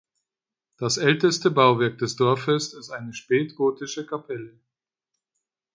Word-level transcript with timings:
Das 0.77 0.97
älteste 0.97 1.51
Bauwerk 1.51 1.99
des 1.99 2.15
Dorfes 2.15 2.73
ist 2.73 2.89
eine 2.89 3.13
spätgotische 3.13 4.03
Kapelle. 4.03 4.59